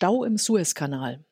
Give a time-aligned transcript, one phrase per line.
[0.00, 1.22] Stau im Suezkanal.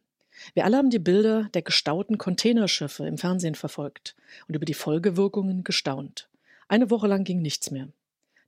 [0.53, 4.15] Wir alle haben die Bilder der gestauten Containerschiffe im Fernsehen verfolgt
[4.47, 6.29] und über die Folgewirkungen gestaunt.
[6.69, 7.89] Eine Woche lang ging nichts mehr.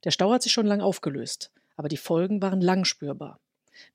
[0.03, 3.39] Der Stau hat sich schon lang aufgelöst, aber die Folgen waren lang spürbar.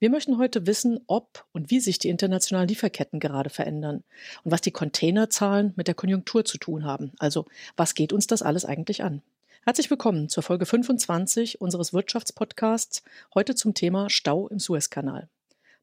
[0.00, 4.02] Wir möchten heute wissen, ob und wie sich die internationalen Lieferketten gerade verändern
[4.43, 7.12] und was die Containerzahlen mit der Konjunktur zu tun haben.
[7.20, 7.45] Also,
[7.77, 9.22] was geht uns das alles eigentlich an?
[9.62, 15.28] Herzlich willkommen zur Folge 25 unseres Wirtschaftspodcasts, heute zum Thema Stau im Suezkanal.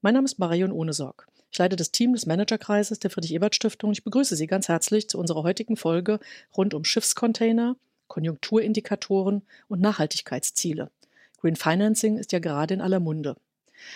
[0.03, 1.29] Mein Name ist Marion Ohnesorg.
[1.49, 3.93] Ich leite das Team des Managerkreises der Friedrich-Ebert-Stiftung.
[3.93, 6.19] Ich begrüße Sie ganz herzlich zu unserer heutigen Folge
[6.57, 7.77] rund um Schiffscontainer,
[8.09, 10.91] Konjunkturindikatoren und Nachhaltigkeitsziele.
[11.39, 13.37] Green Financing ist ja gerade in aller Munde.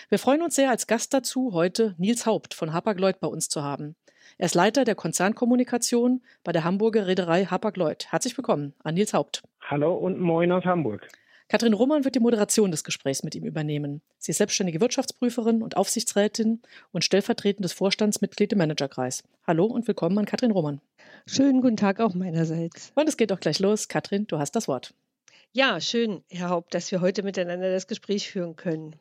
[0.07, 3.61] Wir freuen uns sehr, als Gast dazu heute Nils Haupt von Hapag-Lloyd bei uns zu
[3.61, 3.97] haben.
[4.37, 8.13] Er ist Leiter der Konzernkommunikation bei der Hamburger Reederei Hapag-Lloyd.
[8.13, 9.43] Herzlich willkommen an Nils Haupt.
[9.59, 11.05] Hallo und moin aus Hamburg.
[11.49, 14.01] Katrin Roman wird die Moderation des Gesprächs mit ihm übernehmen.
[14.17, 19.23] Sie ist selbstständige Wirtschaftsprüferin und Aufsichtsrätin und stellvertretendes Vorstandsmitglied im Managerkreis.
[19.45, 20.81] Hallo und willkommen an Katrin Roman.
[21.25, 22.91] Schönen guten Tag auch meinerseits.
[22.95, 23.87] Und es geht auch gleich los.
[23.87, 24.93] Katrin, du hast das Wort.
[25.53, 28.95] Ja, schön, Herr Haupt, dass wir heute miteinander das Gespräch führen können.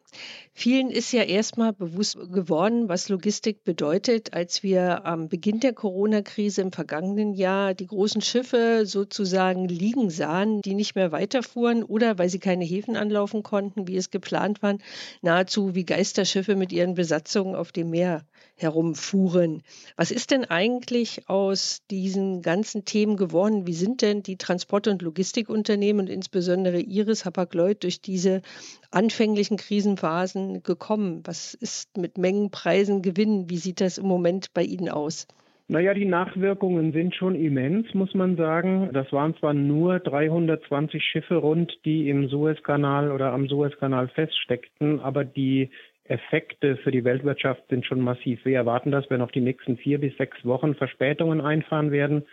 [0.54, 6.62] Vielen ist ja erstmal bewusst geworden, was Logistik bedeutet, als wir am Beginn der Corona-Krise
[6.62, 12.30] im vergangenen Jahr die großen Schiffe sozusagen liegen sahen, die nicht mehr weiterfuhren oder weil
[12.30, 14.78] sie keine Häfen anlaufen konnten, wie es geplant waren,
[15.20, 18.24] nahezu wie Geisterschiffe mit ihren Besatzungen auf dem Meer
[18.56, 19.62] herumfuhren.
[19.96, 23.66] Was ist denn eigentlich aus diesen ganzen Themen geworden?
[23.66, 28.42] Wie sind denn die Transport- und Logistikunternehmen und insbesondere Iris Hapag-Lloyd durch diese
[28.90, 31.22] anfänglichen Krisenphasen gekommen?
[31.24, 33.50] Was ist mit Mengen, Preisen, Gewinnen?
[33.50, 35.26] Wie sieht das im Moment bei Ihnen aus?
[35.68, 38.90] Naja, die Nachwirkungen sind schon immens, muss man sagen.
[38.92, 45.24] Das waren zwar nur 320 Schiffe rund, die im Suezkanal oder am Suezkanal feststeckten, aber
[45.24, 45.70] die
[46.08, 48.44] Effekte für die Weltwirtschaft sind schon massiv.
[48.44, 52.26] Wir erwarten, dass wir noch die nächsten vier bis sechs Wochen Verspätungen einfahren werden.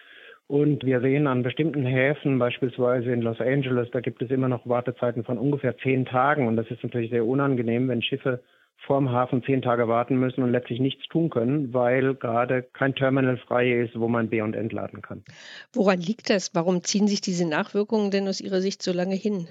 [0.47, 4.67] Und wir sehen an bestimmten Häfen, beispielsweise in Los Angeles, da gibt es immer noch
[4.67, 6.47] Wartezeiten von ungefähr zehn Tagen.
[6.47, 8.41] Und das ist natürlich sehr unangenehm, wenn Schiffe
[8.85, 13.37] vorm Hafen zehn Tage warten müssen und letztlich nichts tun können, weil gerade kein Terminal
[13.37, 15.23] frei ist, wo man B- und entladen kann.
[15.71, 16.53] Woran liegt das?
[16.53, 19.47] Warum ziehen sich diese Nachwirkungen denn aus Ihrer Sicht so lange hin?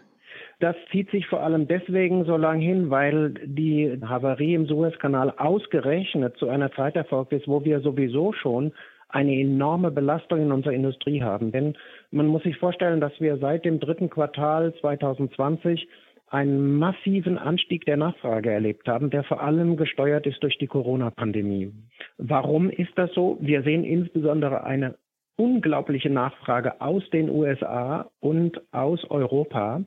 [0.63, 6.37] Das zieht sich vor allem deswegen so lang hin, weil die Havarie im Suezkanal ausgerechnet
[6.37, 8.73] zu einer Zeit erfolgt ist, wo wir sowieso schon
[9.09, 11.51] eine enorme Belastung in unserer Industrie haben.
[11.51, 11.75] Denn
[12.13, 15.89] man muss sich vorstellen, dass wir seit dem dritten Quartal 2020
[16.29, 21.73] einen massiven Anstieg der Nachfrage erlebt haben, der vor allem gesteuert ist durch die Corona-Pandemie.
[22.19, 23.37] Warum ist das so?
[23.41, 24.95] Wir sehen insbesondere eine
[25.35, 29.83] unglaubliche Nachfrage aus den USA und aus Europa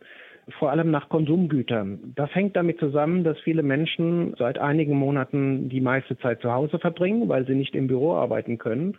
[0.59, 2.13] vor allem nach Konsumgütern.
[2.16, 6.79] Das hängt damit zusammen, dass viele Menschen seit einigen Monaten die meiste Zeit zu Hause
[6.79, 8.97] verbringen, weil sie nicht im Büro arbeiten können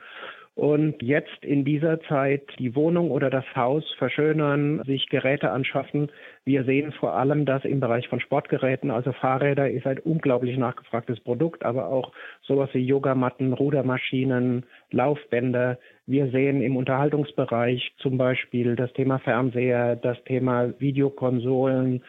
[0.57, 6.11] und jetzt in dieser Zeit die Wohnung oder das Haus verschönern, sich Geräte anschaffen.
[6.47, 11.21] Wir sehen vor allem, dass im Bereich von Sportgeräten, also Fahrräder, ist ein unglaublich nachgefragtes
[11.21, 15.79] Produkt, aber auch sowas wie Yogamatten, Rudermaschinen, Laufbänder.
[16.07, 22.03] Wir sehen im Unterhaltungsbereich zum Beispiel das Thema Fernseher, das Thema Videokonsolen,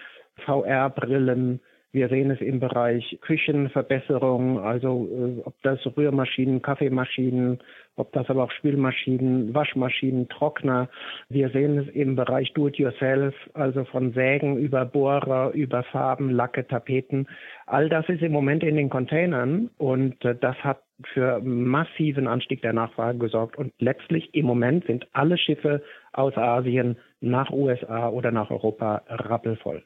[0.45, 1.59] VR-Brillen,
[1.93, 7.59] wir sehen es im Bereich Küchenverbesserung, also äh, ob das Rührmaschinen, Kaffeemaschinen,
[7.95, 10.89] ob das aber auch Spülmaschinen, Waschmaschinen, Trockner.
[11.29, 17.27] Wir sehen es im Bereich Do-it-yourself, also von Sägen über Bohrer, über Farben, Lacke, Tapeten.
[17.65, 20.83] All das ist im Moment in den Containern und äh, das hat
[21.13, 23.57] für massiven Anstieg der Nachfrage gesorgt.
[23.57, 29.83] Und letztlich im Moment sind alle Schiffe aus Asien nach USA oder nach Europa rappelvoll.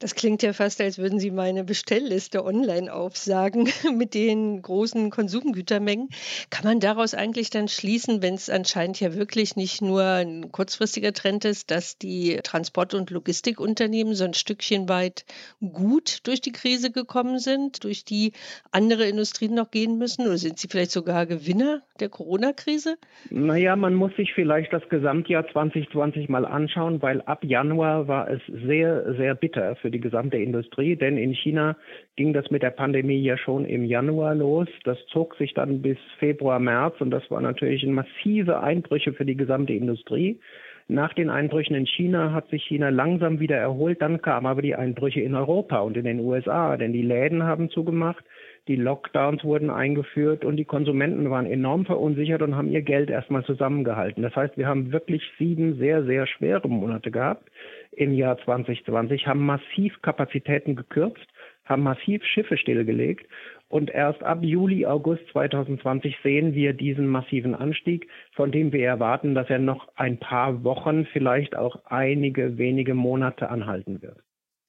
[0.00, 6.08] Das klingt ja fast, als würden Sie meine Bestellliste online aufsagen mit den großen Konsumgütermengen.
[6.50, 11.12] Kann man daraus eigentlich dann schließen, wenn es anscheinend ja wirklich nicht nur ein kurzfristiger
[11.12, 15.24] Trend ist, dass die Transport- und Logistikunternehmen so ein Stückchen weit
[15.60, 18.32] gut durch die Krise gekommen sind, durch die
[18.72, 20.26] andere Industrien noch gehen müssen?
[20.26, 22.96] Oder sind sie vielleicht sogar Gewinner der Corona-Krise?
[23.30, 28.40] Naja, man muss sich vielleicht das Gesamtjahr 2020 mal anschauen, weil ab Januar war es
[28.46, 31.76] sehr, sehr bitter bitter für die gesamte Industrie, denn in China
[32.16, 34.68] ging das mit der Pandemie ja schon im Januar los.
[34.84, 39.36] Das zog sich dann bis Februar, März und das war natürlich massive Einbrüche für die
[39.36, 40.40] gesamte Industrie.
[40.88, 44.02] Nach den Einbrüchen in China hat sich China langsam wieder erholt.
[44.02, 47.70] Dann kamen aber die Einbrüche in Europa und in den USA, denn die Läden haben
[47.70, 48.24] zugemacht,
[48.70, 53.44] die Lockdowns wurden eingeführt und die Konsumenten waren enorm verunsichert und haben ihr Geld erstmal
[53.44, 54.22] zusammengehalten.
[54.22, 57.50] Das heißt, wir haben wirklich sieben sehr, sehr schwere Monate gehabt
[57.90, 61.26] im Jahr 2020, haben massiv Kapazitäten gekürzt,
[61.64, 63.26] haben massiv Schiffe stillgelegt.
[63.68, 69.34] Und erst ab Juli, August 2020 sehen wir diesen massiven Anstieg, von dem wir erwarten,
[69.34, 74.18] dass er noch ein paar Wochen, vielleicht auch einige wenige Monate anhalten wird.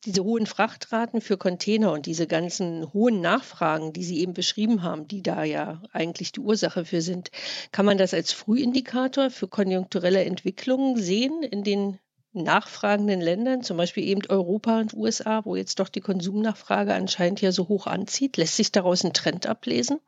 [0.06, 5.08] Diese hohen Frachtraten für Container und diese ganzen hohen Nachfragen, die Sie eben beschrieben haben,
[5.08, 7.30] die da ja eigentlich die Ursache für sind,
[7.72, 12.00] kann man das als Frühindikator für konjunkturelle Entwicklungen sehen in den
[12.34, 17.52] nachfragenden Ländern, zum Beispiel eben Europa und USA, wo jetzt doch die Konsumnachfrage anscheinend ja
[17.52, 18.38] so hoch anzieht?
[18.38, 20.00] Lässt sich daraus ein Trend ablesen?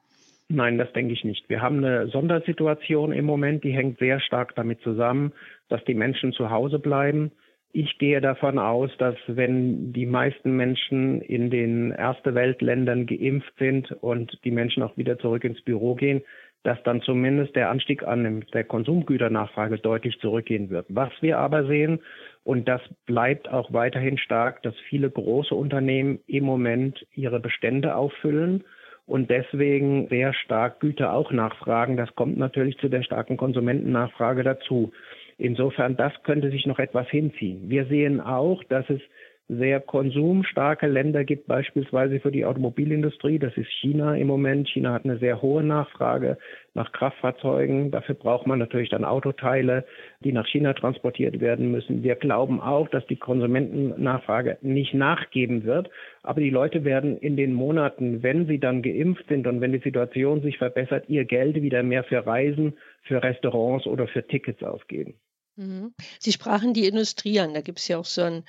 [0.49, 1.47] Nein, das denke ich nicht.
[1.49, 5.33] Wir haben eine Sondersituation im Moment, die hängt sehr stark damit zusammen,
[5.69, 7.31] dass die Menschen zu Hause bleiben
[7.73, 13.91] ich gehe davon aus, dass wenn die meisten Menschen in den Erste Weltländern geimpft sind
[13.91, 16.21] und die Menschen auch wieder zurück ins Büro gehen,
[16.61, 20.85] dass dann zumindest der Anstieg an der Konsumgüternachfrage deutlich zurückgehen wird.
[20.89, 21.99] Was wir aber sehen,
[22.43, 28.63] und das bleibt auch weiterhin stark, dass viele große Unternehmen im Moment ihre Bestände auffüllen
[29.05, 31.97] und deswegen sehr stark Güter auch nachfragen.
[31.97, 34.93] Das kommt natürlich zu der starken Konsumentennachfrage dazu.
[35.37, 37.69] Insofern, das könnte sich noch etwas hinziehen.
[37.69, 39.01] Wir sehen auch, dass es
[39.49, 43.39] sehr konsumstarke Länder gibt, beispielsweise für die Automobilindustrie.
[43.39, 44.69] Das ist China im Moment.
[44.69, 46.37] China hat eine sehr hohe Nachfrage
[46.73, 47.91] nach Kraftfahrzeugen.
[47.91, 49.85] Dafür braucht man natürlich dann Autoteile,
[50.21, 52.03] die nach China transportiert werden müssen.
[52.03, 55.89] Wir glauben auch, dass die Konsumentennachfrage nicht nachgeben wird.
[56.23, 59.79] Aber die Leute werden in den Monaten, wenn sie dann geimpft sind und wenn die
[59.79, 65.19] Situation sich verbessert, ihr Geld wieder mehr für Reisen, für Restaurants oder für Tickets ausgeben.
[65.55, 65.93] Mhm.
[66.19, 67.53] Sie sprachen die Industrie an.
[67.53, 68.43] Da gibt es ja auch so ein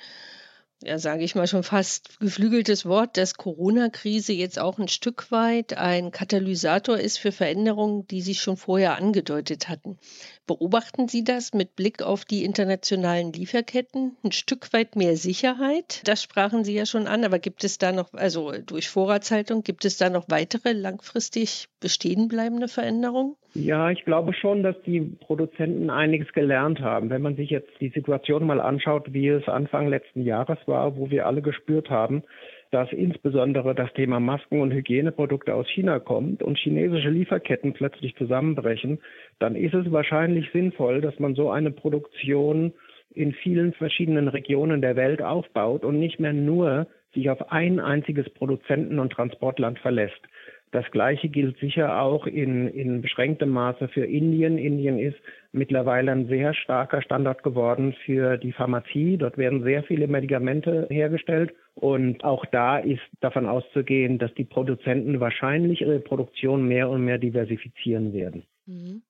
[0.83, 5.77] ja, sage ich mal, schon fast geflügeltes Wort, dass Corona-Krise jetzt auch ein Stück weit
[5.77, 9.97] ein Katalysator ist für Veränderungen, die sich schon vorher angedeutet hatten.
[10.45, 14.17] Beobachten Sie das mit Blick auf die internationalen Lieferketten?
[14.23, 16.01] Ein Stück weit mehr Sicherheit?
[16.03, 19.85] Das sprachen Sie ja schon an, aber gibt es da noch, also durch Vorratshaltung, gibt
[19.85, 23.37] es da noch weitere langfristig bestehen bleibende Veränderungen?
[23.57, 27.09] Ja, ich glaube schon, dass die Produzenten einiges gelernt haben.
[27.09, 31.09] Wenn man sich jetzt die Situation mal anschaut, wie es Anfang letzten Jahres war, wo
[31.09, 32.23] wir alle gespürt haben,
[32.71, 38.99] dass insbesondere das Thema Masken und Hygieneprodukte aus China kommt und chinesische Lieferketten plötzlich zusammenbrechen,
[39.39, 42.73] dann ist es wahrscheinlich sinnvoll, dass man so eine Produktion
[43.13, 48.29] in vielen verschiedenen Regionen der Welt aufbaut und nicht mehr nur sich auf ein einziges
[48.31, 50.21] Produzenten- und Transportland verlässt.
[50.71, 54.57] Das Gleiche gilt sicher auch in, in beschränktem Maße für Indien.
[54.57, 55.17] Indien ist
[55.51, 59.17] mittlerweile ein sehr starker Standort geworden für die Pharmazie.
[59.17, 61.53] Dort werden sehr viele Medikamente hergestellt.
[61.75, 67.17] Und auch da ist davon auszugehen, dass die Produzenten wahrscheinlich ihre Produktion mehr und mehr
[67.17, 68.43] diversifizieren werden.
[68.65, 69.01] Mhm.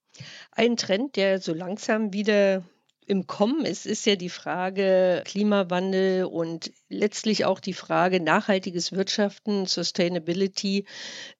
[0.52, 2.62] Ein Trend, der so langsam wieder
[3.06, 9.66] im Kommen ist, ist ja die Frage Klimawandel und letztlich auch die Frage nachhaltiges Wirtschaften,
[9.66, 10.84] Sustainability,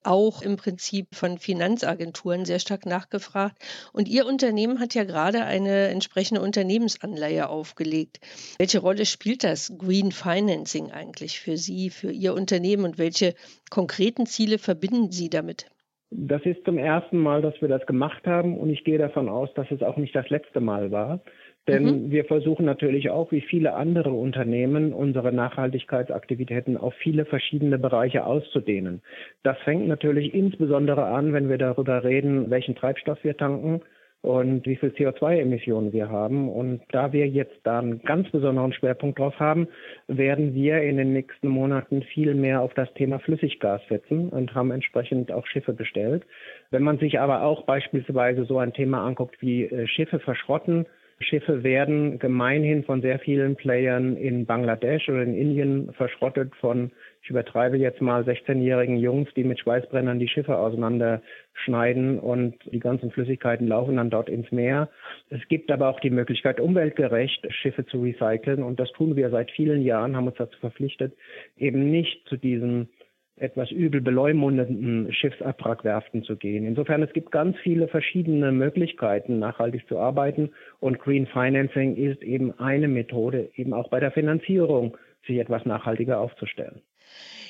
[0.03, 3.57] auch im Prinzip von Finanzagenturen sehr stark nachgefragt.
[3.91, 8.19] Und Ihr Unternehmen hat ja gerade eine entsprechende Unternehmensanleihe aufgelegt.
[8.57, 13.35] Welche Rolle spielt das Green Financing eigentlich für Sie, für Ihr Unternehmen und welche
[13.69, 15.67] konkreten Ziele verbinden Sie damit?
[16.09, 19.53] Das ist zum ersten Mal, dass wir das gemacht haben und ich gehe davon aus,
[19.55, 21.19] dass es auch nicht das letzte Mal war.
[21.67, 22.11] Denn mhm.
[22.11, 29.01] wir versuchen natürlich auch, wie viele andere Unternehmen, unsere Nachhaltigkeitsaktivitäten auf viele verschiedene Bereiche auszudehnen.
[29.43, 33.81] Das fängt natürlich insbesondere an, wenn wir darüber reden, welchen Treibstoff wir tanken
[34.21, 36.49] und wie viel CO2-Emissionen wir haben.
[36.49, 39.67] Und da wir jetzt da einen ganz besonderen Schwerpunkt drauf haben,
[40.07, 44.71] werden wir in den nächsten Monaten viel mehr auf das Thema Flüssiggas setzen und haben
[44.71, 46.25] entsprechend auch Schiffe bestellt.
[46.71, 50.87] Wenn man sich aber auch beispielsweise so ein Thema anguckt wie äh, Schiffe verschrotten,
[51.19, 56.91] Schiffe werden gemeinhin von sehr vielen Playern in Bangladesch oder in Indien verschrottet von,
[57.23, 63.09] ich übertreibe jetzt mal, 16-jährigen Jungs, die mit Schweißbrennern die Schiffe auseinanderschneiden und die ganzen
[63.09, 64.89] Flüssigkeiten laufen dann dort ins Meer.
[65.29, 69.49] Es gibt aber auch die Möglichkeit, umweltgerecht Schiffe zu recyceln und das tun wir seit
[69.49, 71.13] vielen Jahren, haben uns dazu verpflichtet,
[71.57, 72.89] eben nicht zu diesen
[73.37, 76.65] etwas übel beleumundenden Schiffsabwrackwerften zu gehen.
[76.65, 82.59] Insofern, es gibt ganz viele verschiedene Möglichkeiten, nachhaltig zu arbeiten und Green Financing ist eben
[82.59, 86.81] eine Methode, eben auch bei der Finanzierung sich etwas nachhaltiger aufzustellen.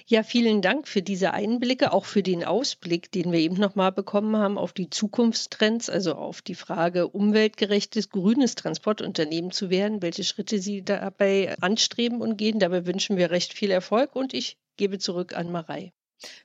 [0.10, 4.38] Ja, vielen Dank für diese Einblicke, auch für den Ausblick, den wir eben nochmal bekommen
[4.38, 10.60] haben auf die Zukunftstrends, also auf die Frage, umweltgerechtes, grünes Transportunternehmen zu werden, welche Schritte
[10.60, 12.60] Sie dabei anstreben und gehen.
[12.60, 15.92] Dabei wünschen wir recht viel Erfolg und ich gebe zurück an Marei.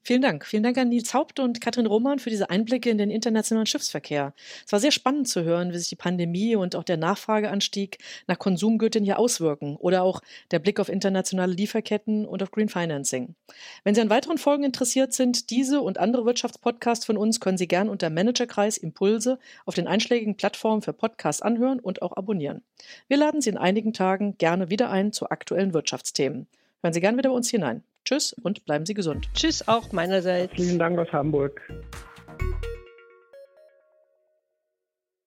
[0.02, 0.45] Vielen Dank.
[0.45, 4.35] Vielen Dank an Nils Haupt und Katrin Roman für diese Einblicke in den internationalen Schiffsverkehr.
[4.67, 8.38] Es war sehr spannend zu hören, wie sich die Pandemie und auch der Nachfrageanstieg nach
[8.38, 13.35] Konsumgütern hier auswirken oder auch der Blick auf internationale Lieferketten und auf Green Financing.
[13.85, 17.69] Wenn Sie an weiteren Folgen interessiert sind, diese und andere Wirtschaftspodcasts von uns können Sie
[17.69, 22.62] gern unter Managerkreis Impulse auf den einschlägigen Plattformen für Podcasts anhören und auch abonnieren.
[23.09, 26.47] Wir laden Sie in einigen Tagen gerne wieder ein zu aktuellen Wirtschaftsthemen.
[26.83, 27.83] Hören Sie gern wieder bei uns hinein.
[28.05, 29.29] Tschüss und bleiben Sie gesund.
[29.35, 30.53] Tschüss auch meinerseits.
[30.55, 31.61] Vielen Dank aus Hamburg.